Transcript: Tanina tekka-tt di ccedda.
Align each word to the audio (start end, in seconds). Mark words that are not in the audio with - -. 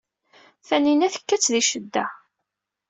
Tanina 0.67 1.07
tekka-tt 1.13 1.51
di 1.53 1.61
ccedda. 1.67 2.05